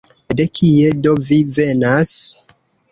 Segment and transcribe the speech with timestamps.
[0.39, 2.19] De kie do vi venas?